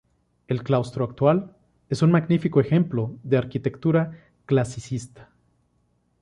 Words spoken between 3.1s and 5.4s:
de arquitectura clasicista.